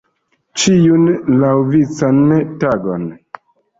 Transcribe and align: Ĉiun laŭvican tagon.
Ĉiun 0.61 1.03
laŭvican 1.43 2.25
tagon. 2.65 3.05